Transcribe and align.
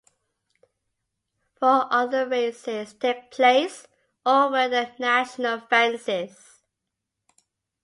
Four 1.59 1.93
other 1.93 2.27
races 2.27 2.95
take 2.95 3.29
place 3.29 3.85
over 4.25 4.67
the 4.67 4.89
National 4.97 5.59
fences. 5.59 6.63